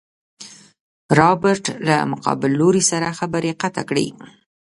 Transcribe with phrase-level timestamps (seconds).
[1.19, 4.07] رابرټ له مقابل لوري سره خبرې قطع کړې.